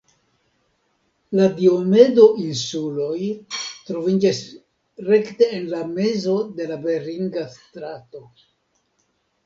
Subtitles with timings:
[1.39, 3.29] La Diomedo-insuloj
[3.91, 4.41] troviĝas
[5.13, 8.29] rekte en la mezo de la Beringa Strato.